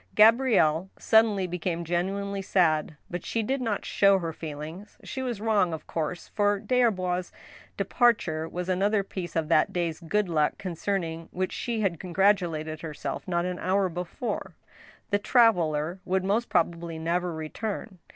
Gabrielle 0.15 0.89
suddenly 0.97 1.45
became 1.45 1.83
genuinely 1.85 2.41
sad, 2.41 2.97
but 3.07 3.23
she 3.23 3.43
did 3.43 3.61
not 3.61 3.85
show 3.85 4.17
her 4.17 4.33
feelings. 4.33 4.97
She 5.03 5.21
was 5.21 5.39
wrong, 5.39 5.73
of 5.73 5.85
course, 5.85 6.29
for 6.29 6.59
des 6.59 6.81
Arbois's 6.85 7.31
departure 7.77 8.49
was 8.49 8.67
another 8.67 9.03
piece 9.03 9.35
of 9.35 9.47
that 9.49 9.71
day's 9.71 9.99
good 9.99 10.27
luck 10.27 10.57
concerning 10.57 11.29
which 11.31 11.51
she 11.51 11.81
had 11.81 11.99
congratulated 11.99 12.81
herself 12.81 13.27
not 13.27 13.45
an 13.45 13.59
hour 13.59 13.89
before. 13.89 14.55
The 15.11 15.19
traveler 15.19 15.99
would 16.03 16.23
most 16.23 16.49
probably 16.49 16.97
never 16.97 17.31
return. 17.31 17.99